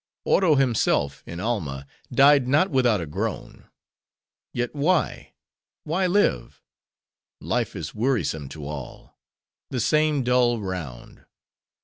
Oro 0.25 0.55
himself, 0.55 1.21
in 1.27 1.39
Alma, 1.39 1.85
died 2.11 2.47
not 2.47 2.71
without 2.71 2.99
a 2.99 3.05
groan. 3.05 3.65
Yet 4.51 4.73
why, 4.73 5.33
why 5.83 6.07
live? 6.07 6.59
Life 7.39 7.75
is 7.75 7.93
wearisome 7.93 8.49
to 8.49 8.65
all: 8.65 9.15
the 9.69 9.79
same 9.79 10.23
dull 10.23 10.59
round. 10.59 11.25